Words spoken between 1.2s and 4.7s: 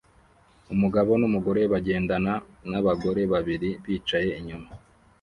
numugore bagendana nabagore babiri bicaye inyuma